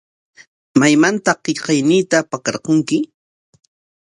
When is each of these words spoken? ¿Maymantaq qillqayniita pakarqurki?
¿Maymantaq 0.79 1.37
qillqayniita 1.45 2.17
pakarqurki? 2.31 2.97